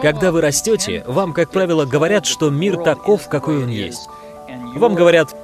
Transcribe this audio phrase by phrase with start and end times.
[0.00, 4.08] Когда вы растете, вам, как правило, говорят, что мир таков, какой он есть.
[4.74, 5.34] Вам говорят,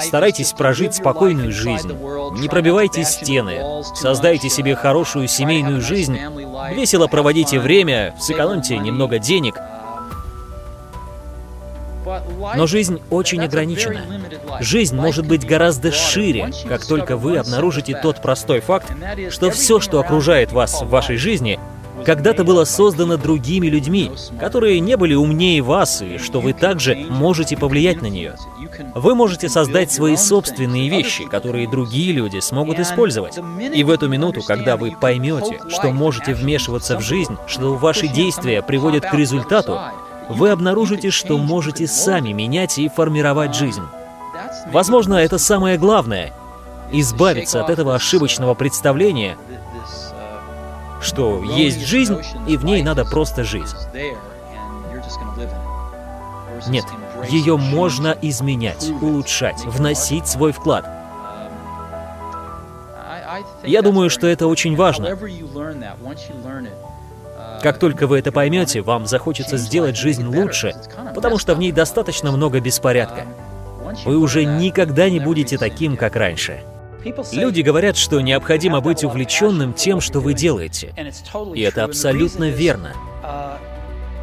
[0.00, 1.92] Старайтесь прожить спокойную жизнь.
[2.38, 3.82] Не пробивайте стены.
[3.94, 6.18] Создайте себе хорошую семейную жизнь.
[6.72, 9.56] Весело проводите время, сэкономьте немного денег.
[12.54, 14.02] Но жизнь очень ограничена.
[14.60, 18.92] Жизнь может быть гораздо шире, как только вы обнаружите тот простой факт,
[19.30, 21.58] что все, что окружает вас в вашей жизни,
[22.04, 27.56] когда-то было создано другими людьми, которые не были умнее вас, и что вы также можете
[27.56, 28.36] повлиять на нее.
[28.94, 33.38] Вы можете создать свои собственные вещи, которые другие люди смогут использовать.
[33.74, 38.62] И в эту минуту, когда вы поймете, что можете вмешиваться в жизнь, что ваши действия
[38.62, 39.80] приводят к результату,
[40.28, 43.82] вы обнаружите, что можете сами менять и формировать жизнь.
[44.72, 46.32] Возможно, это самое главное—
[46.92, 49.36] избавиться от этого ошибочного представления,
[51.00, 53.74] что есть жизнь, и в ней надо просто жить.
[56.68, 56.84] Нет,
[57.28, 60.86] ее можно изменять, улучшать, вносить свой вклад.
[63.62, 65.16] Я думаю, что это очень важно.
[67.62, 70.74] Как только вы это поймете, вам захочется сделать жизнь лучше,
[71.14, 73.26] потому что в ней достаточно много беспорядка.
[74.04, 76.62] Вы уже никогда не будете таким, как раньше.
[77.32, 80.92] Люди говорят, что необходимо быть увлеченным тем, что вы делаете.
[81.54, 82.94] И это абсолютно верно.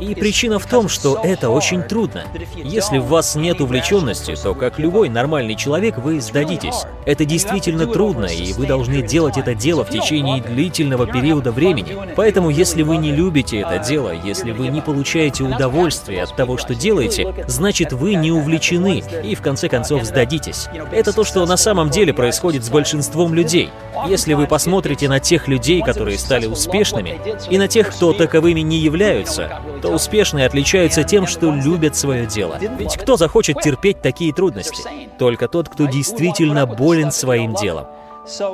[0.04, 2.26] И причина в том, что это очень трудно.
[2.56, 6.84] Если в вас нет увлеченности, то как любой нормальный человек вы сдадитесь.
[7.06, 11.98] Это действительно трудно, и вы должны делать это дело в течение длительного периода времени.
[12.16, 16.76] Поэтому, если вы не любите это дело, если вы не получаете удовольствие от того, что
[16.76, 20.68] делаете, значит вы не увлечены и в конце концов сдадитесь.
[20.92, 23.70] Это то, что на самом деле происходит с большинством людей.
[24.08, 28.78] Если вы посмотрите на тех людей, которые стали успешными, и на тех, кто таковыми не
[28.78, 32.58] являются, то успешные отличаются тем, что любят свое дело.
[32.78, 34.82] Ведь кто захочет терпеть такие трудности?
[35.20, 37.88] Только тот, кто действительно болен своим делом.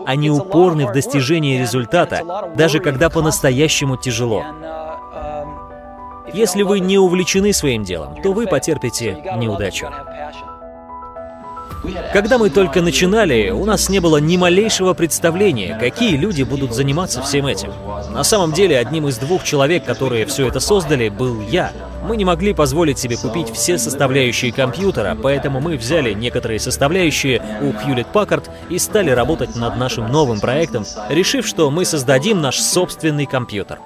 [0.07, 4.43] Они упорны в достижении результата, даже когда по-настоящему тяжело.
[6.33, 9.87] Если вы не увлечены своим делом, то вы потерпите неудачу.
[12.13, 17.21] Когда мы только начинали, у нас не было ни малейшего представления, какие люди будут заниматься
[17.21, 17.71] всем этим.
[18.11, 21.71] На самом деле, одним из двух человек, которые все это создали, был я.
[22.05, 27.71] Мы не могли позволить себе купить все составляющие компьютера, поэтому мы взяли некоторые составляющие у
[27.71, 33.25] Hewlett Packard и стали работать над нашим новым проектом, решив, что мы создадим наш собственный
[33.25, 33.79] компьютер.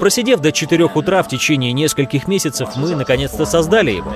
[0.00, 4.12] Просидев до 4 утра в течение нескольких месяцев, мы наконец-то создали его.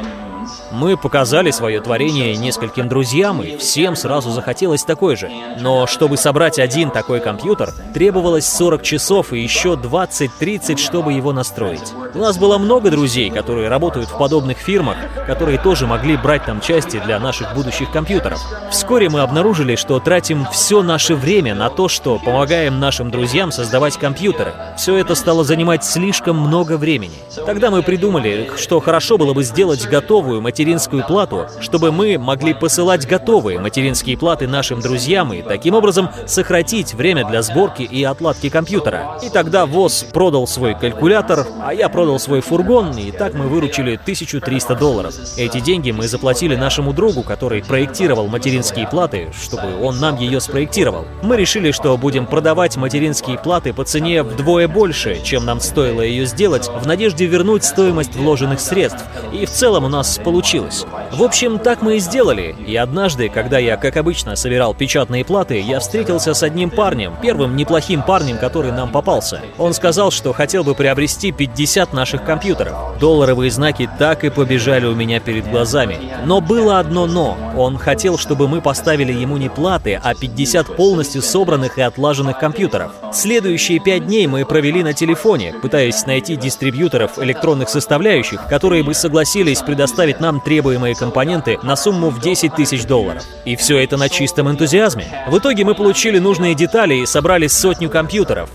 [0.72, 5.31] Мы показали свое творение нескольким друзьям, и всем сразу захотелось такой же.
[5.60, 11.93] Но чтобы собрать один такой компьютер, требовалось 40 часов и еще 20-30, чтобы его настроить.
[12.15, 14.97] У нас было много друзей, которые работают в подобных фирмах,
[15.27, 18.41] которые тоже могли брать там части для наших будущих компьютеров.
[18.71, 23.97] Вскоре мы обнаружили, что тратим все наше время на то, что помогаем нашим друзьям создавать
[23.97, 24.53] компьютеры.
[24.77, 27.15] Все это стало занимать слишком много времени.
[27.44, 33.06] Тогда мы придумали, что хорошо было бы сделать готовую материнскую плату, чтобы мы могли посылать
[33.06, 39.19] готовые материнские платы нашим друзьям и таким образом сократить время для сборки и отладки компьютера.
[39.22, 43.97] И тогда ВОЗ продал свой калькулятор, а я продал свой фургон, и так мы выручили
[43.97, 45.15] 1300 долларов.
[45.37, 51.05] Эти деньги мы заплатили нашему другу, который проектировал материнские платы, чтобы он нам ее спроектировал.
[51.22, 56.25] Мы решили, что будем продавать материнские платы по цене вдвое больше, чем нам стоило ее
[56.25, 59.05] сделать, в надежде вернуть стоимость вложенных средств.
[59.34, 60.87] И в целом у нас получилось получилось.
[61.12, 62.55] В общем, так мы и сделали.
[62.67, 67.56] И однажды, когда я, как обычно, собирал печатные платы, я встретился с одним парнем, первым
[67.56, 69.41] неплохим парнем, который нам попался.
[69.59, 72.99] Он сказал, что хотел бы приобрести 50 наших компьютеров.
[72.99, 75.99] Долларовые знаки так и побежали у меня перед глазами.
[76.25, 77.37] Но было одно «но».
[77.56, 82.93] Он хотел, чтобы мы поставили ему не платы, а 50 полностью собранных и отлаженных компьютеров.
[83.12, 89.63] Следующие пять дней мы провели на телефоне, пытаясь найти дистрибьюторов электронных составляющих, которые бы согласились
[89.63, 93.22] предоставить нам требуемые компоненты на сумму в 10 тысяч долларов.
[93.45, 95.07] И все это на чистом энтузиазме.
[95.28, 98.51] В итоге мы получили нужные детали и собрали сотню компьютеров.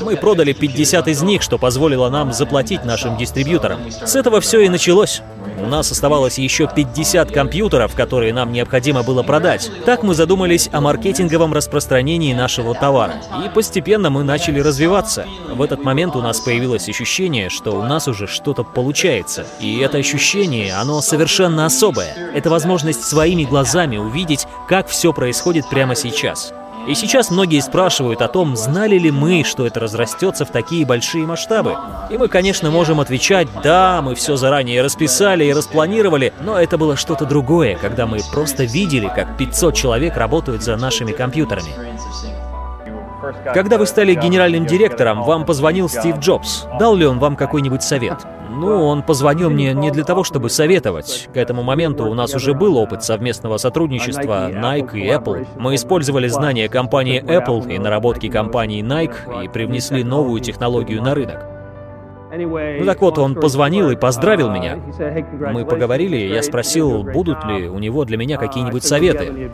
[0.00, 3.80] Мы продали 50 из них, что позволило нам заплатить нашим дистрибьюторам.
[3.90, 5.22] С этого все и началось.
[5.62, 9.70] У нас оставалось еще 50 компьютеров, которые нам необходимо было продать.
[9.84, 13.16] Так мы задумались о маркетинговом распространении нашего товара.
[13.44, 15.26] И постепенно мы начали развиваться.
[15.52, 19.46] В этот момент у нас появилось ощущение, что у нас уже что-то получается.
[19.60, 22.14] И это ощущение, оно совершенно особое.
[22.34, 26.54] Это возможность своими глазами увидеть, как все происходит прямо сейчас.
[26.88, 31.26] И сейчас многие спрашивают о том, знали ли мы, что это разрастется в такие большие
[31.26, 31.76] масштабы.
[32.10, 36.96] И мы, конечно, можем отвечать, да, мы все заранее расписали и распланировали, но это было
[36.96, 41.70] что-то другое, когда мы просто видели, как 500 человек работают за нашими компьютерами.
[43.52, 46.66] Когда вы стали генеральным директором, вам позвонил Стив Джобс.
[46.78, 48.18] Дал ли он вам какой-нибудь совет?
[48.50, 51.28] Ну, он позвонил мне не для того, чтобы советовать.
[51.32, 55.46] К этому моменту у нас уже был опыт совместного сотрудничества Nike и Apple.
[55.56, 61.46] Мы использовали знания компании Apple и наработки компании Nike и привнесли новую технологию на рынок.
[62.32, 64.78] Ну так вот, он позвонил и поздравил меня.
[65.52, 69.50] Мы поговорили, я спросил, будут ли у него для меня какие-нибудь советы.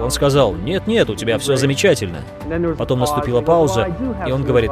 [0.00, 2.22] Он сказал, нет-нет, у тебя все замечательно.
[2.76, 3.88] Потом наступила пауза,
[4.26, 4.70] и он говорит,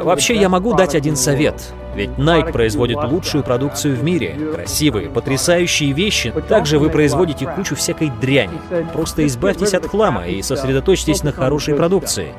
[0.00, 1.72] Вообще, я могу дать один совет.
[1.94, 4.36] Ведь Nike производит лучшую продукцию в мире.
[4.54, 6.32] Красивые, потрясающие вещи.
[6.48, 8.58] Также вы производите кучу всякой дряни.
[8.92, 12.32] Просто избавьтесь от хлама и сосредоточьтесь на хорошей продукции.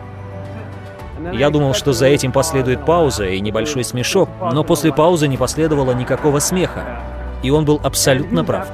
[1.33, 5.91] Я думал, что за этим последует пауза и небольшой смешок, но после паузы не последовало
[5.91, 7.01] никакого смеха.
[7.43, 8.67] И он был абсолютно прав.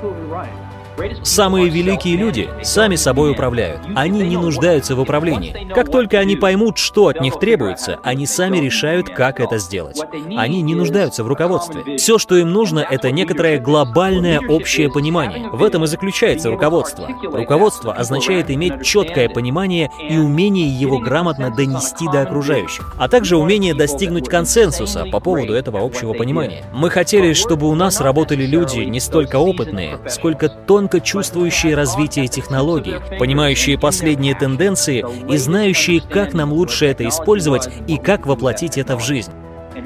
[1.24, 3.82] Самые великие люди сами собой управляют.
[3.96, 5.68] Они не нуждаются в управлении.
[5.74, 10.00] Как только они поймут, что от них требуется, они сами решают, как это сделать.
[10.36, 11.98] Они не нуждаются в руководстве.
[11.98, 15.50] Все, что им нужно, это некоторое глобальное общее понимание.
[15.50, 17.10] В этом и заключается руководство.
[17.24, 23.74] Руководство означает иметь четкое понимание и умение его грамотно донести до окружающих, а также умение
[23.74, 26.64] достигнуть консенсуса по поводу этого общего понимания.
[26.74, 32.28] Мы хотели, чтобы у нас работали люди не столько опытные, сколько тонкие тонко чувствующие развитие
[32.28, 38.96] технологий, понимающие последние тенденции и знающие, как нам лучше это использовать и как воплотить это
[38.96, 39.32] в жизнь.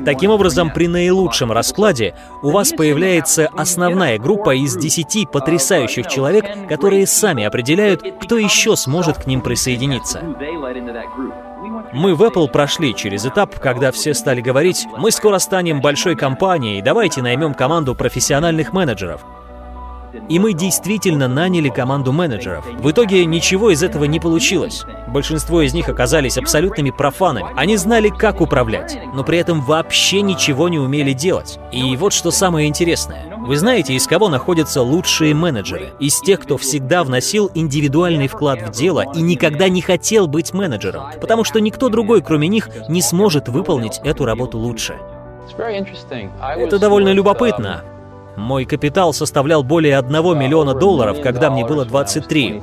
[0.04, 7.07] Таким образом, при наилучшем раскладе у вас появляется основная группа из 10 потрясающих человек, которые
[7.07, 10.22] сами определяют, кто еще сможет к ним присоединиться.
[11.94, 16.81] Мы в Apple прошли через этап, когда все стали говорить, мы скоро станем большой компанией,
[16.81, 19.22] давайте наймем команду профессиональных менеджеров.
[20.27, 22.65] И мы действительно наняли команду менеджеров.
[22.79, 24.85] В итоге ничего из этого не получилось.
[25.07, 27.47] Большинство из них оказались абсолютными профанами.
[27.56, 31.59] Они знали, как управлять, но при этом вообще ничего не умели делать.
[31.71, 33.25] И вот что самое интересное.
[33.38, 35.89] Вы знаете, из кого находятся лучшие менеджеры?
[36.00, 41.05] Из тех, кто всегда вносил индивидуальный вклад в дело и никогда не хотел быть менеджером,
[41.19, 44.97] потому что никто другой, кроме них, не сможет выполнить эту работу лучше.
[45.57, 47.83] Это довольно любопытно.
[48.39, 52.62] Мой капитал составлял более 1 миллиона долларов, когда мне было 23.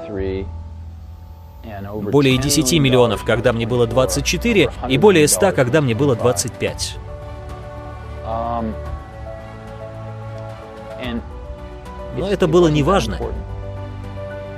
[2.01, 6.97] Более 10 миллионов, когда мне было 24, и более 100, когда мне было 25.
[12.17, 13.19] Но это было неважно,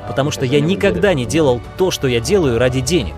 [0.07, 3.15] потому что я никогда не делал то, что я делаю ради денег.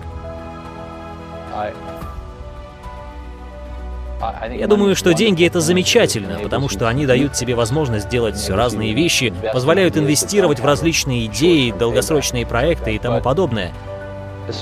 [4.51, 9.33] Я думаю, что деньги это замечательно, потому что они дают тебе возможность делать разные вещи,
[9.53, 13.71] позволяют инвестировать в различные идеи, долгосрочные проекты и тому подобное.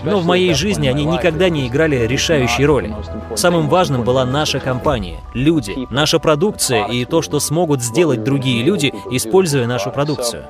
[0.04, 2.94] Но в моей жизни они никогда не играли решающей роли.
[3.36, 8.94] Самым важным была наша компания, люди, наша продукция и то, что смогут сделать другие люди,
[9.12, 10.44] используя нашу продукцию.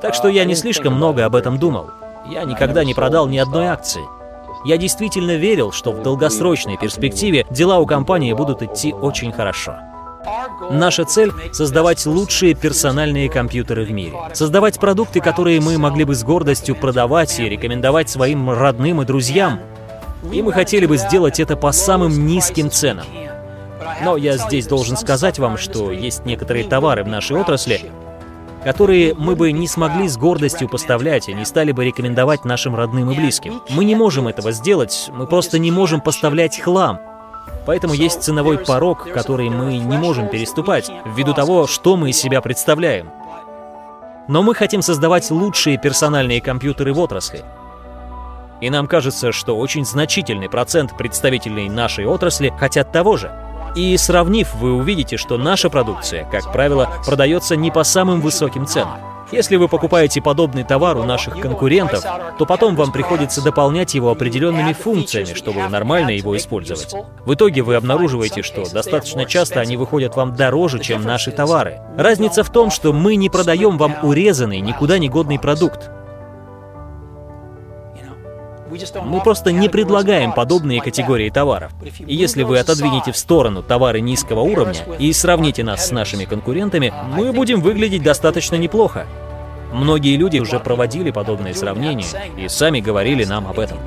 [0.00, 1.90] Так что я не слишком много об этом думал.
[2.30, 4.02] Я никогда не продал ни одной акции.
[4.64, 9.76] Я действительно верил, что в долгосрочной перспективе дела у компании будут идти очень хорошо.
[10.70, 14.14] Наша цель— создавать лучшие персональные компьютеры в мире.
[14.34, 19.60] Создавать продукты, которые мы могли бы с гордостью продавать и рекомендовать своим родным и друзьям.
[20.32, 23.06] И мы хотели бы сделать это по самым низким ценам.
[24.02, 27.80] Но я здесь должен сказать вам, что есть некоторые товары в нашей отрасли,
[28.68, 33.10] которые мы бы не смогли с гордостью поставлять и не стали бы рекомендовать нашим родным
[33.10, 33.62] и близким.
[33.70, 37.00] Мы не можем этого сделать, мы просто не можем поставлять хлам.
[37.64, 42.42] Поэтому есть ценовой порог, который мы не можем переступать, ввиду того, что мы из себя
[42.42, 43.10] представляем.
[44.28, 47.46] Но мы хотим создавать лучшие персональные компьютеры в отрасли.
[48.60, 53.32] И нам кажется, что очень значительный процент представителей нашей отрасли хотят того же.
[53.74, 58.98] И сравнив, вы увидите, что наша продукция, как правило, продается не по самым высоким ценам.
[59.30, 62.02] Если вы покупаете подобный товар у наших конкурентов,
[62.38, 66.94] то потом вам приходится дополнять его определенными функциями, чтобы нормально его использовать.
[67.26, 71.80] В итоге вы обнаруживаете, что достаточно часто они выходят вам дороже, чем наши товары.
[71.96, 75.90] Разница в том, что мы не продаем вам урезанный, никуда не годный продукт.
[79.04, 81.72] Мы просто не предлагаем подобные категории товаров.
[81.98, 86.92] И если вы отодвинете в сторону товары низкого уровня и сравните нас с нашими конкурентами,
[87.14, 89.06] мы будем выглядеть достаточно неплохо.
[89.72, 92.06] Многие люди уже проводили подобные сравнения
[92.36, 93.78] и сами говорили нам об этом.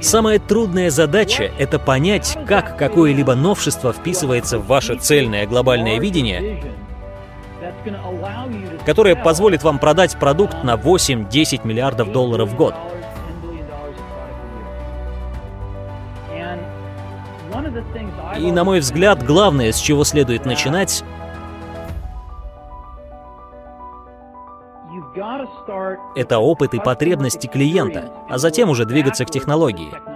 [0.00, 6.62] Самая трудная задача— это понять, как какое-либо новшество вписывается в ваше цельное глобальное видение,
[8.84, 12.74] которое позволит вам продать продукт на 8-10 миллиардов долларов в год.
[18.38, 21.04] И, на мой взгляд, главное, с чего следует начинать,
[26.14, 30.15] это опыт и потребности клиента, а затем уже двигаться к технологии.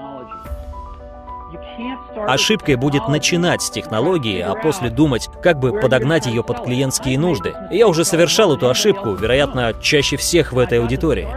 [2.26, 7.54] Ошибкой будет начинать с технологии, а после думать, как бы подогнать ее под клиентские нужды.
[7.70, 11.28] Я уже совершал эту ошибку, вероятно, чаще всех в этой аудитории.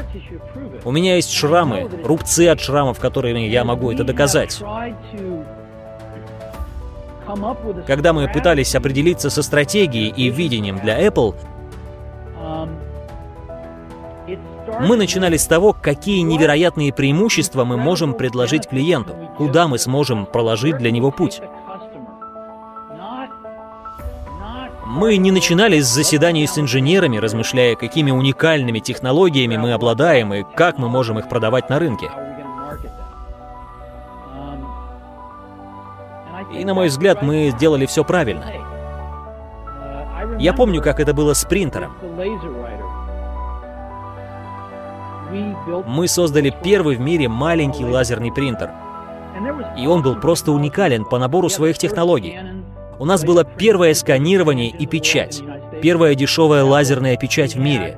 [0.83, 4.61] У меня есть шрамы, рубцы от шрамов, которыми я могу это доказать.
[7.87, 11.35] Когда мы пытались определиться со стратегией и видением для Apple,
[14.79, 20.77] мы начинали с того, какие невероятные преимущества мы можем предложить клиенту, куда мы сможем проложить
[20.77, 21.41] для него путь.
[24.85, 30.77] Мы не начинали с заседаний с инженерами, размышляя, какими уникальными технологиями мы обладаем и как
[30.77, 32.11] мы можем их продавать на рынке.
[36.53, 38.45] И, на мой взгляд, мы сделали все правильно.
[40.39, 41.93] Я помню, как это было с принтером.
[45.85, 48.71] Мы создали первый в мире маленький лазерный принтер.
[49.77, 52.39] И он был просто уникален по набору своих технологий.
[52.99, 55.41] У нас было первое сканирование и печать.
[55.81, 57.97] Первая дешевая лазерная печать в мире.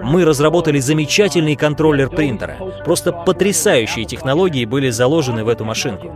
[0.00, 2.56] Мы разработали замечательный контроллер принтера.
[2.84, 6.12] Просто потрясающие технологии были заложены в эту машинку.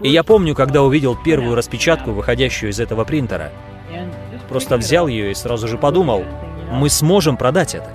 [0.00, 3.50] И я помню, когда увидел первую распечатку, выходящую из этого принтера.
[4.52, 6.24] Просто взял ее и сразу же подумал,
[6.70, 7.88] мы сможем продать это.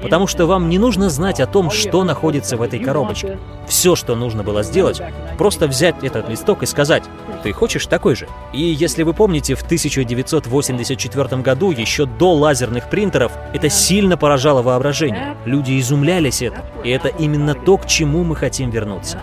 [0.00, 3.40] Потому что вам не нужно знать о том, что находится в этой коробочке.
[3.66, 5.02] Все, что нужно было сделать,
[5.38, 7.02] просто взять этот листок и сказать,
[7.42, 8.28] ты хочешь такой же?
[8.52, 15.36] И если вы помните, в 1984 году, еще до лазерных принтеров, это сильно поражало воображение.
[15.46, 16.64] Люди изумлялись это.
[16.84, 19.18] И это именно то, к чему мы хотим вернуться.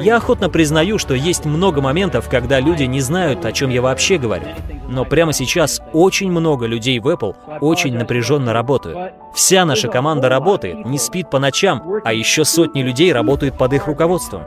[0.00, 4.18] Я охотно признаю, что есть много моментов, когда люди не знают, о чем я вообще
[4.18, 4.46] говорю.
[4.88, 9.12] Но прямо сейчас очень много людей в Apple очень напряженно работают.
[9.34, 13.86] Вся наша команда работает, не спит по ночам, а еще сотни людей работают под их
[13.86, 14.42] руководством.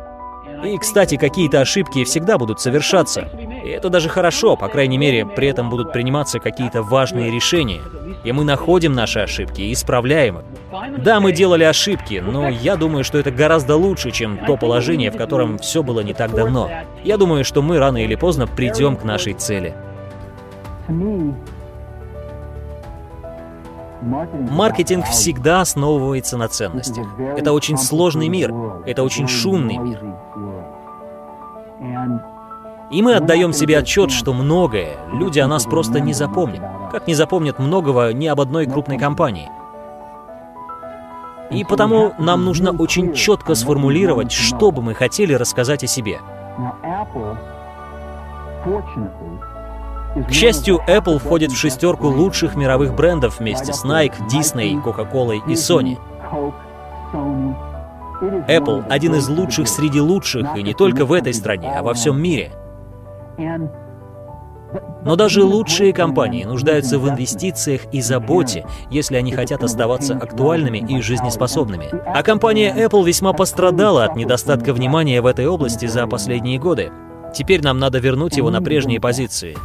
[0.64, 3.30] И, кстати, какие-то ошибки всегда будут совершаться.
[3.64, 7.82] И это даже хорошо, по крайней мере, при этом будут приниматься какие-то важные решения.
[8.24, 10.44] И мы находим наши ошибки и исправляем их.
[11.04, 15.18] Да, мы делали ошибки, но я думаю, что это гораздо лучше, чем то положение, в
[15.18, 16.70] котором все было не так давно.
[17.04, 19.74] Я думаю, что мы рано или поздно придем к нашей цели.
[24.02, 27.08] Маркетинг всегда основывается на ценностях.
[27.38, 28.54] Это очень сложный мир,
[28.86, 30.00] это очень шумный мир.
[32.92, 37.14] И мы отдаем себе отчет, что многое люди о нас просто не запомнят, как не
[37.14, 39.50] запомнят многого ни об одной крупной компании.
[41.52, 46.20] И потому нам нужно очень четко сформулировать, что бы мы хотели рассказать о себе.
[50.16, 55.54] К счастью, Apple входит в шестерку лучших мировых брендов вместе с Nike, Disney, Coca-Cola и
[55.54, 55.98] Sony.
[58.48, 62.22] Apple— один из лучших среди лучших, и не только в этой стране, а во всем
[62.22, 62.52] мире.
[65.04, 71.02] Но даже лучшие компании нуждаются в инвестициях и заботе, если они хотят оставаться актуальными и
[71.02, 71.90] жизнеспособными.
[72.06, 76.92] А компания Apple весьма пострадала от недостатка внимания в этой области за последние годы.
[77.34, 79.58] Теперь нам надо вернуть его на прежние позиции.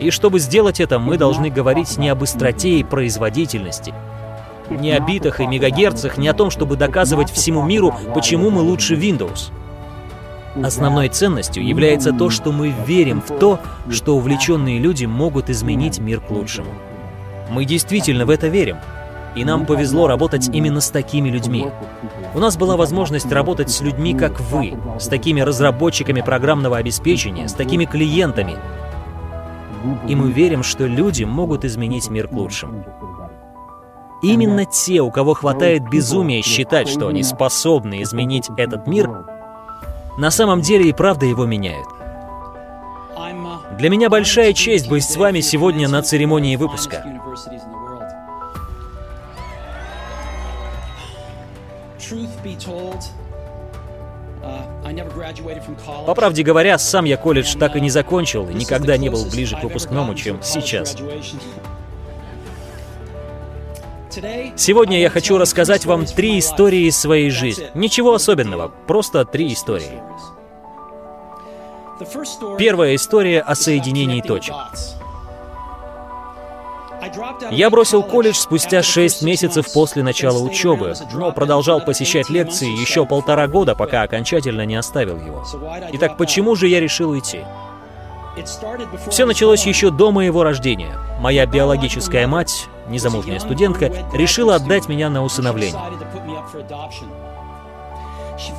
[0.00, 3.94] И чтобы сделать это, мы должны говорить не об быстроте и производительности,
[4.70, 8.94] не о битах и мегагерцах, не о том, чтобы доказывать всему миру, почему мы лучше
[8.94, 9.52] Windows.
[10.62, 13.58] Основной ценностью является то, что мы верим в то,
[13.90, 16.70] что увлеченные люди могут изменить мир к лучшему.
[17.50, 18.76] Мы действительно в это верим.
[19.34, 21.66] И нам повезло работать именно с такими людьми.
[22.34, 27.52] У нас была возможность работать с людьми, как вы, с такими разработчиками программного обеспечения, с
[27.52, 28.56] такими клиентами.
[30.08, 32.84] И мы верим, что люди могут изменить мир к лучшему.
[34.22, 39.26] Именно те, у кого хватает безумия считать, что они способны изменить этот мир,
[40.16, 41.86] на самом деле и правда его меняют.
[43.78, 47.04] Для меня большая честь быть с вами сегодня на церемонии выпуска.
[56.06, 59.56] По правде говоря, сам я колледж так и не закончил, и никогда не был ближе
[59.56, 60.96] к выпускному, чем сейчас.
[64.56, 67.66] Сегодня я хочу рассказать вам три истории из своей жизни.
[67.74, 70.02] Ничего особенного, просто три истории.
[72.58, 74.54] Первая история о соединении точек.
[77.50, 83.46] Я бросил колледж спустя 6 месяцев после начала учебы, но продолжал посещать лекции еще полтора
[83.46, 85.44] года, пока окончательно не оставил его.
[85.92, 87.40] Итак, почему же я решил уйти?
[89.08, 90.98] Все началось еще до моего рождения.
[91.20, 95.80] Моя биологическая мать, незамужняя студентка, решила отдать меня на усыновление.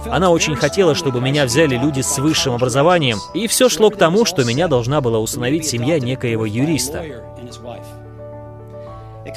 [0.10, 4.24] Она очень хотела, чтобы меня взяли люди с высшим образованием, и все шло к тому,
[4.24, 7.04] что меня должна была усыновить семья некоего юриста.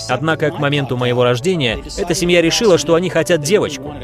[0.08, 3.94] Однако к моменту моего рождения эта семья решила, что они хотят девочку.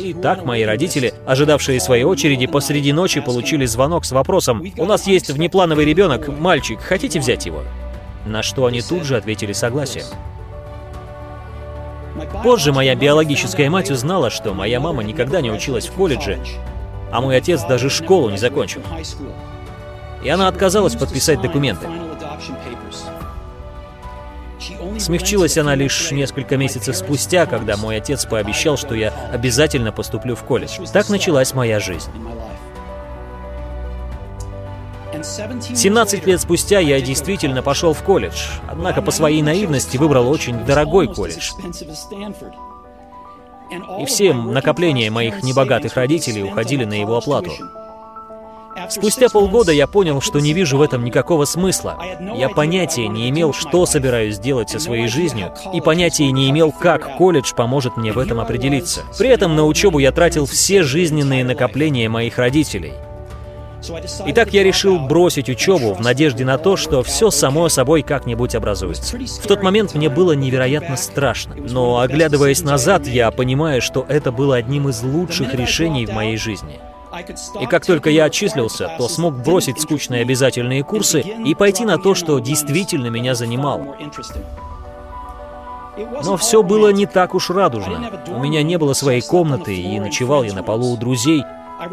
[0.00, 5.06] И так мои родители, ожидавшие своей очереди, посреди ночи получили звонок с вопросом «У нас
[5.06, 7.62] есть внеплановый ребенок, мальчик, хотите взять его?»
[8.26, 10.06] На что они тут же ответили согласием.
[12.42, 16.38] Позже моя биологическая мать узнала, что моя мама никогда не училась в колледже,
[17.12, 18.82] а мой отец даже школу не закончил.
[20.22, 21.86] И она отказалась подписать документы.
[25.04, 30.42] Смягчилась она лишь несколько месяцев спустя, когда мой отец пообещал, что я обязательно поступлю в
[30.44, 30.78] колледж.
[30.94, 32.10] Так началась моя жизнь.
[35.22, 41.06] 17 лет спустя я действительно пошел в колледж, однако по своей наивности выбрал очень дорогой
[41.06, 41.50] колледж.
[44.00, 47.52] И все накопления моих небогатых родителей уходили на его оплату.
[48.90, 51.98] Спустя полгода я понял, что не вижу в этом никакого смысла.
[52.36, 57.16] Я понятия не имел, что собираюсь делать со своей жизнью, и понятия не имел, как
[57.16, 59.02] колледж поможет мне в этом определиться.
[59.18, 62.94] При этом на учебу я тратил все жизненные накопления моих родителей.
[64.26, 69.16] Итак, я решил бросить учебу в надежде на то, что все само собой как-нибудь образуется.
[69.18, 74.56] В тот момент мне было невероятно страшно, но оглядываясь назад, я понимаю, что это было
[74.56, 76.80] одним из лучших решений в моей жизни.
[77.60, 82.14] И как только я отчислился, то смог бросить скучные обязательные курсы и пойти на то,
[82.14, 83.96] что действительно меня занимало.
[86.24, 88.10] Но все было не так уж радужно.
[88.28, 91.44] У меня не было своей комнаты, и ночевал я на полу у друзей,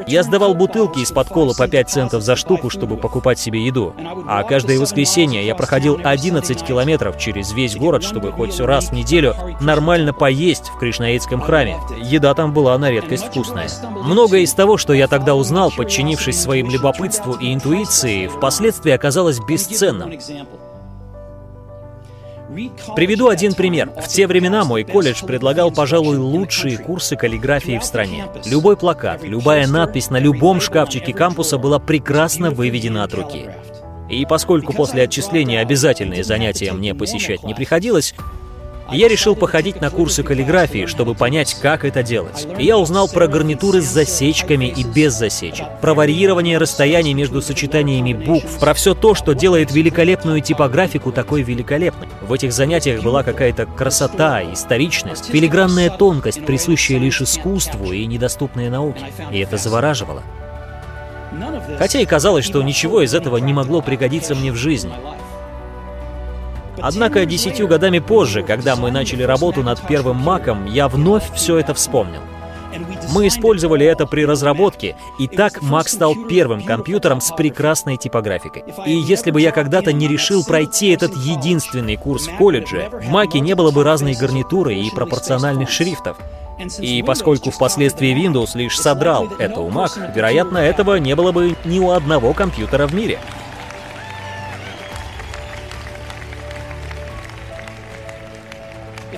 [0.08, 3.96] я сдавал бутылки из-под кола по 5 центов за штуку, чтобы покупать себе еду.
[4.28, 9.36] А каждое воскресенье я проходил 11 километров через весь город, чтобы хоть раз в неделю
[9.60, 11.78] нормально поесть в Кришнаитском храме.
[12.02, 13.70] Еда там была на редкость вкусная.
[14.04, 20.12] Многое из того, что я тогда узнал, подчинившись своим любопытству и интуиции, впоследствии оказалось бесценным.
[22.96, 23.92] Приведу один пример.
[24.02, 28.26] В те времена мой колледж предлагал, пожалуй, лучшие курсы каллиграфии в стране.
[28.46, 33.50] Любой плакат, любая надпись на любом шкафчике кампуса была прекрасно выведена от руки.
[34.10, 38.14] И поскольку после отчисления обязательные занятия мне посещать не приходилось,
[38.92, 42.48] я решил походить на курсы каллиграфии, чтобы понять, как это делать.
[42.58, 48.14] И я узнал про гарнитуры с засечками и без засечек, про варьирование расстояний между сочетаниями
[48.14, 52.08] букв, про все то, что делает великолепную типографику такой великолепной.
[52.22, 59.06] В этих занятиях была какая-то красота, историчность, филигранная тонкость, присущая лишь искусству и недоступные науке.
[59.32, 60.24] И это завораживало.
[61.78, 64.94] Хотя и казалось, что ничего из этого не могло пригодиться мне в жизни.
[66.82, 71.74] Однако десятью годами позже, когда мы начали работу над первым Маком, я вновь все это
[71.74, 72.22] вспомнил.
[73.14, 78.64] Мы использовали это при разработке, и так Mac стал первым компьютером с прекрасной типографикой.
[78.86, 83.40] И если бы я когда-то не решил пройти этот единственный курс в колледже, в Маке
[83.40, 86.18] не было бы разной гарнитуры и пропорциональных шрифтов.
[86.80, 91.80] И поскольку впоследствии Windows лишь содрал это у Mac, вероятно, этого не было бы ни
[91.80, 93.20] у одного компьютера в мире.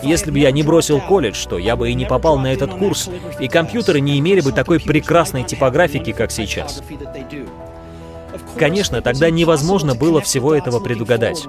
[0.03, 3.09] Если бы я не бросил колледж, то я бы и не попал на этот курс,
[3.39, 6.83] и компьютеры не имели бы такой прекрасной типографики, как сейчас.
[8.57, 11.45] Конечно, тогда невозможно было всего этого предугадать.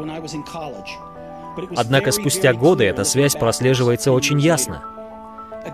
[1.76, 4.82] Однако спустя годы эта связь прослеживается очень ясно.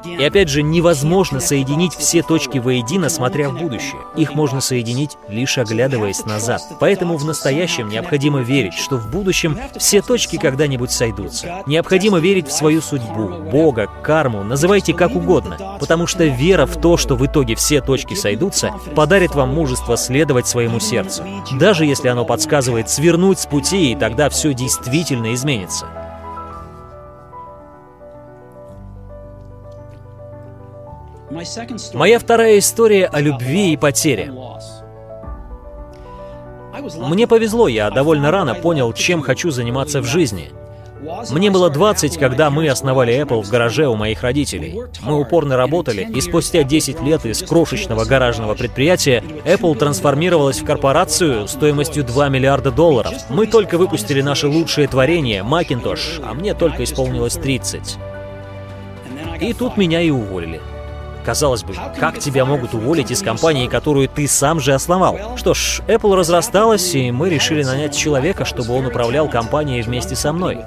[0.05, 4.01] И опять же, невозможно соединить все точки воедино, смотря в будущее.
[4.17, 6.63] Их можно соединить, лишь оглядываясь назад.
[6.79, 11.63] Поэтому в настоящем необходимо верить, что в будущем все точки когда-нибудь сойдутся.
[11.67, 15.77] Необходимо верить в свою судьбу, Бога, карму, называйте как угодно.
[15.81, 20.47] Потому что вера в то, что в итоге все точки сойдутся, подарит вам мужество следовать
[20.47, 21.25] своему сердцу.
[21.53, 25.87] Даже если оно подсказывает свернуть с пути, и тогда все действительно изменится.
[31.95, 34.33] Моя вторая история о любви и потере.
[36.99, 40.51] Мне повезло, я довольно рано понял, чем хочу заниматься в жизни.
[41.31, 44.83] Мне было 20, когда мы основали Apple в гараже у моих родителей.
[45.01, 51.49] Мы упорно работали, и спустя 10 лет из крошечного гаражного предприятия Apple трансформировалась в корпорацию
[51.49, 53.15] стоимостью 2 миллиарда долларов.
[53.31, 57.97] Мы только выпустили наше лучшее творение, Macintosh, а мне только исполнилось 30.
[59.41, 60.61] И тут меня и уволили.
[61.25, 65.37] Казалось бы, как тебя могут уволить из компании, которую ты сам же основал?
[65.37, 70.33] Что ж, Apple разрасталась, и мы решили нанять человека, чтобы он управлял компанией вместе со
[70.33, 70.61] мной.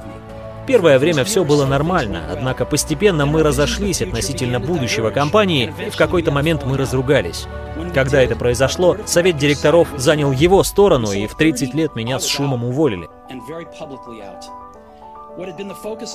[0.66, 6.32] Первое время все было нормально, однако постепенно мы разошлись относительно будущего компании, и в какой-то
[6.32, 7.48] момент мы разругались.
[7.94, 12.64] Когда это произошло, совет директоров занял его сторону, и в 30 лет меня с шумом
[12.64, 13.10] уволили.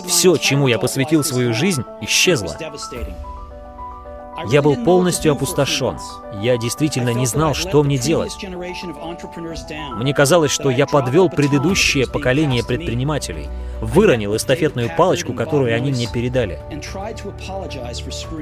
[0.06, 2.56] Все, чему я посвятил свою жизнь, исчезло.
[4.46, 5.98] Я был полностью опустошен.
[6.40, 8.36] Я действительно не знал, что мне делать.
[9.96, 13.48] Мне казалось, что я подвел предыдущее поколение предпринимателей,
[13.80, 16.60] выронил эстафетную палочку, которую они мне передали.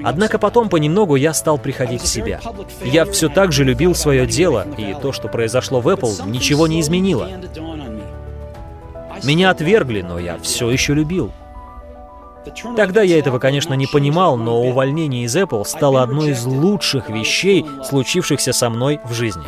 [0.05, 2.41] Однако потом понемногу я стал приходить в себя.
[2.85, 6.81] Я все так же любил свое дело, и то, что произошло в Apple, ничего не
[6.81, 7.29] изменило.
[9.25, 11.33] Меня отвергли, но я все еще любил.
[12.77, 17.67] Тогда я этого, конечно, не понимал, но увольнение из Apple стало одной из лучших вещей,
[17.85, 19.45] случившихся со мной в жизни.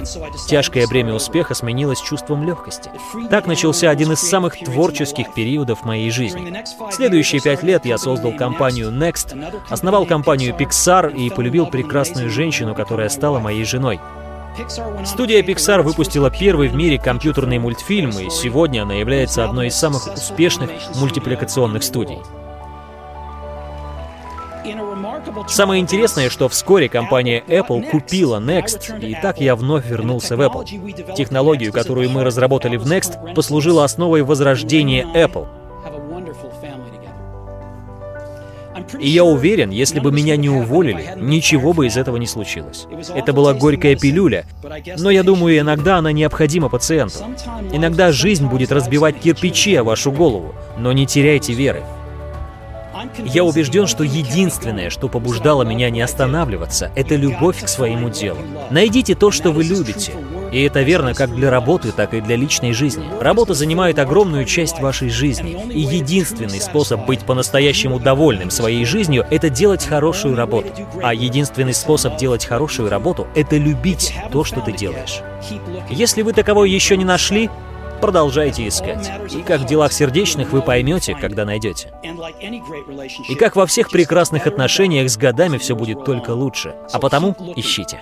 [0.48, 2.90] Тяжкое бремя успеха сменилось чувством легкости.
[3.30, 6.54] Так начался один из самых творческих периодов моей жизни.
[6.90, 9.36] Следующие пять лет я создал компанию Next,
[9.68, 14.00] основал компанию Pixar и полюбил прекрасную женщину, которая стала моей женой.
[15.04, 20.12] Студия Pixar выпустила первый в мире компьютерный мультфильм, и сегодня она является одной из самых
[20.12, 22.18] успешных мультипликационных студий.
[25.48, 31.14] Самое интересное, что вскоре компания Apple купила Next, и так я вновь вернулся в Apple.
[31.14, 35.46] Технологию, которую мы разработали в Next, послужила основой возрождения Apple.
[39.00, 42.86] И я уверен, если бы меня не уволили, ничего бы из этого не случилось.
[43.14, 44.46] Это была горькая пилюля,
[44.98, 47.18] но я думаю, иногда она необходима пациенту.
[47.72, 51.82] Иногда жизнь будет разбивать кирпичи о вашу голову, но не теряйте веры.
[53.24, 58.38] Я убежден, что единственное, что побуждало меня не останавливаться, это любовь к своему делу.
[58.70, 60.12] Найдите то, что вы любите.
[60.52, 63.04] И это верно как для работы, так и для личной жизни.
[63.20, 65.60] Работа занимает огромную часть вашей жизни.
[65.70, 70.68] И единственный способ быть по-настоящему довольным своей жизнью— это делать хорошую работу.
[71.02, 75.20] А единственный способ делать хорошую работу— это любить то, что ты делаешь.
[75.90, 77.50] Если вы таковой еще не нашли,
[78.00, 79.10] продолжайте искать.
[79.32, 81.92] И как в делах сердечных вы поймете, когда найдете.
[83.28, 86.74] И как во всех прекрасных отношениях с годами все будет только лучше.
[86.92, 88.00] А потому ищите.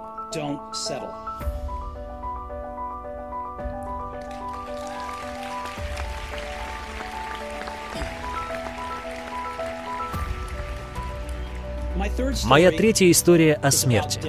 [12.44, 14.20] Моя третья история о смерти.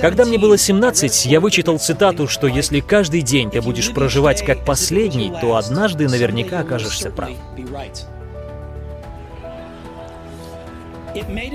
[0.00, 4.64] Когда мне было 17, я вычитал цитату, что если каждый день ты будешь проживать как
[4.64, 7.30] последний, то однажды наверняка окажешься прав.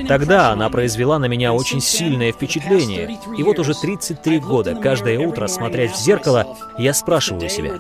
[0.08, 3.20] Тогда она произвела на меня очень сильное впечатление.
[3.38, 7.74] И вот уже 33 года, каждое утро, смотрясь в зеркало, я спрашиваю себя,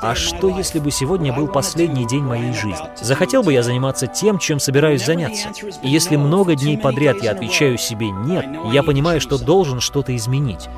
[0.00, 2.76] а что если бы сегодня был последний день моей жизни?
[3.00, 5.48] Захотел бы я заниматься тем, чем собираюсь заняться?
[5.82, 10.68] И если много дней подряд я отвечаю себе «нет», я понимаю, что должен что-то изменить.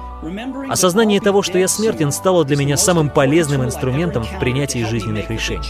[0.68, 5.68] Осознание того, что я смертен, стало для меня самым полезным инструментом в принятии жизненных решений.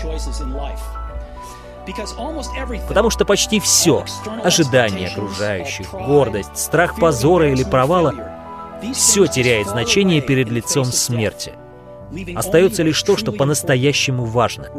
[2.88, 4.04] Потому что почти все—
[4.44, 8.14] ожидания окружающих, гордость, страх позора или провала—
[8.94, 11.52] все теряет значение перед лицом смерти.
[12.34, 14.70] Остается лишь то, что по-настоящему важно.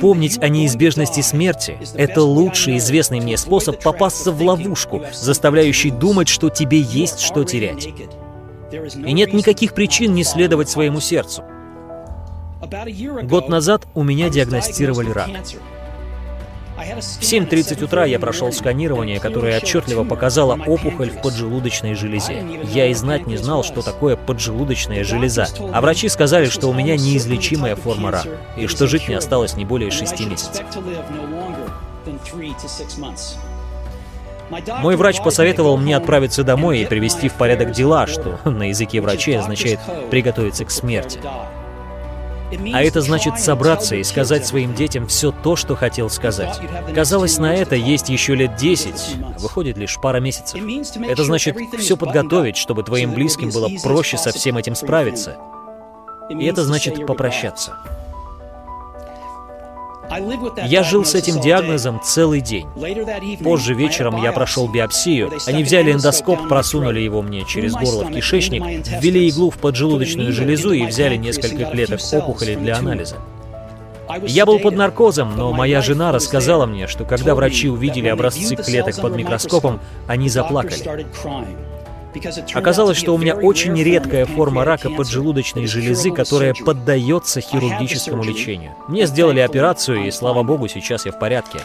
[0.00, 6.50] Помнить о неизбежности смерти— это лучший известный мне способ попасться в ловушку, заставляющий думать, что
[6.50, 7.88] тебе есть что терять.
[8.70, 11.44] И нет никаких причин не следовать своему сердцу.
[13.22, 15.30] Год назад у меня диагностировали рак.
[16.76, 22.44] В 7.30 утра я прошел сканирование, которое отчетливо показало опухоль в поджелудочной железе.
[22.72, 25.46] Я и знать не знал, что такое поджелудочная железа.
[25.72, 29.64] А врачи сказали, что у меня неизлечимая форма рака, и что жить мне осталось не
[29.64, 30.64] более 6 месяцев.
[34.80, 39.38] Мой врач посоветовал мне отправиться домой и привести в порядок дела, что на языке врачей
[39.38, 39.78] означает
[40.10, 41.20] «приготовиться к смерти».
[42.72, 46.60] А это значит собраться и сказать своим детям все то, что хотел сказать.
[46.94, 50.60] Казалось, на это есть еще лет 10, выходит лишь пара месяцев.
[51.08, 55.36] Это значит все подготовить, чтобы твоим близким было проще со всем этим справиться.
[56.30, 57.76] И это значит попрощаться.
[60.66, 62.66] Я жил с этим диагнозом целый день.
[63.42, 65.32] Позже вечером я прошел биопсию.
[65.46, 68.62] Они взяли эндоскоп, просунули его мне через горло в кишечник,
[69.00, 73.16] ввели иглу в поджелудочную железу и взяли несколько клеток опухоли для анализа.
[74.22, 79.00] Я был под наркозом, но моя жена рассказала мне, что когда врачи увидели образцы клеток
[79.00, 81.06] под микроскопом, они заплакали.
[82.54, 88.72] Оказалось, что у меня очень редкая форма рака поджелудочной железы, которая поддается хирургическому лечению.
[88.88, 91.60] Мне сделали операцию, и слава богу, сейчас я в порядке.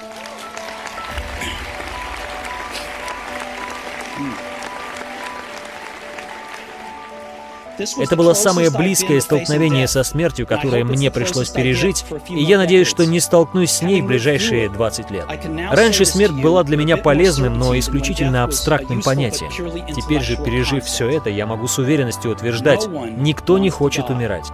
[7.97, 13.05] Это было самое близкое столкновение со смертью, которое мне пришлось пережить, и я надеюсь, что
[13.05, 15.25] не столкнусь с ней в ближайшие 20 лет.
[15.71, 19.51] Раньше смерть была для меня полезным, но исключительно абстрактным понятием.
[19.93, 24.45] Теперь же, пережив все это, я могу с уверенностью утверждать, никто не хочет умирать.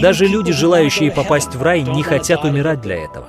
[0.00, 3.28] Даже люди, желающие попасть в рай, не хотят умирать для этого.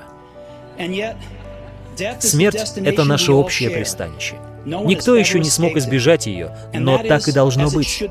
[2.20, 4.36] Смерть— это наше общее пристанище.
[4.66, 8.04] Никто еще не смог избежать ее, но так и должно быть.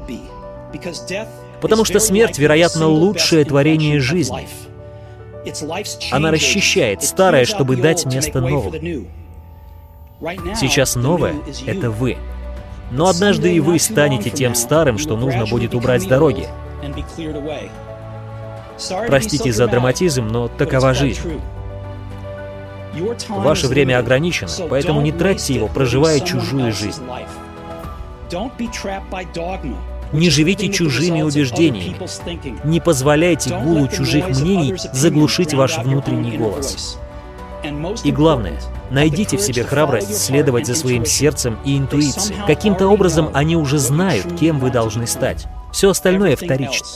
[1.60, 4.46] Потому что смерть, вероятно, лучшее творение жизни.
[6.10, 8.72] Она расчищает старое, чтобы дать место новому.
[10.54, 11.34] Сейчас новое—
[11.66, 12.16] это вы.
[12.90, 16.48] Но однажды и вы станете тем старым, что нужно будет убрать с дороги.
[19.06, 21.40] Простите за драматизм, но такова жизнь.
[23.28, 27.02] Ваше время ограничено, поэтому не тратьте его, проживая чужую жизнь.
[30.14, 31.96] Не живите чужими убеждениями.
[32.64, 36.98] Не позволяйте гулу чужих мнений заглушить ваш внутренний голос.
[38.04, 42.38] И главное, найдите в себе храбрость следовать за своим сердцем и интуицией.
[42.46, 45.46] Каким-то образом они уже знают, кем вы должны стать.
[45.72, 46.86] Все остальное вторично.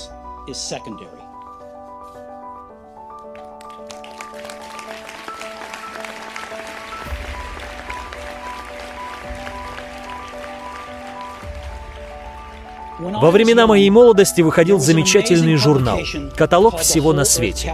[13.20, 16.00] Во времена моей молодости выходил замечательный журнал
[16.36, 17.72] «Каталог всего на свете».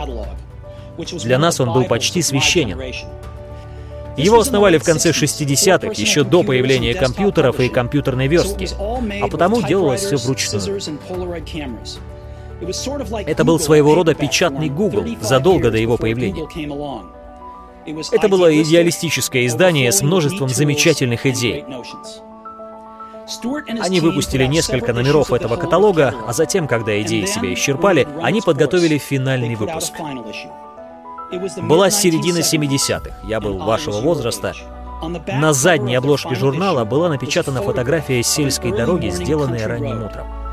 [1.24, 2.80] Для нас он был почти священен.
[4.16, 8.68] Его основали в конце 60-х, еще до появления компьютеров и компьютерной верстки,
[9.20, 10.80] а потому делалось все вручную.
[13.26, 16.46] Это был своего рода печатный Google задолго до его появления.
[18.12, 21.64] Это было идеалистическое издание с множеством замечательных идей.
[23.80, 29.54] Они выпустили несколько номеров этого каталога, а затем, когда идеи себя исчерпали, они подготовили финальный
[29.54, 29.94] выпуск.
[31.62, 34.52] Была середина 70-х, я был вашего возраста.
[35.28, 40.43] На задней обложке журнала была напечатана фотография сельской дороги, сделанная ранним утром.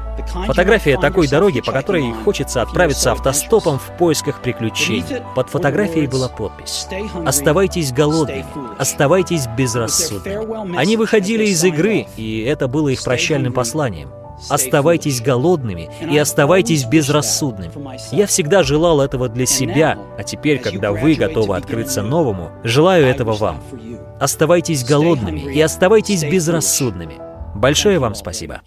[0.48, 5.22] Фотография такой дороги, по которой хочется отправиться автостопом в поисках приключений.
[5.36, 6.88] Под фотографией была подпись.
[7.26, 8.46] «Оставайтесь голодными,
[8.78, 10.78] оставайтесь безрассудными».
[10.78, 14.10] Они выходили из игры, и это было их прощальным посланием.
[14.50, 17.72] Оставайтесь голодными и оставайтесь безрассудными.
[18.12, 23.34] Я всегда желал этого для себя, а теперь, когда вы готовы открыться новому, желаю этого
[23.34, 23.62] вам.
[24.20, 27.20] Оставайтесь голодными и оставайтесь безрассудными.
[27.56, 28.62] Большое вам спасибо.